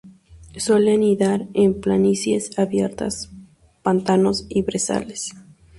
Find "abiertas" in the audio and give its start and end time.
2.57-3.29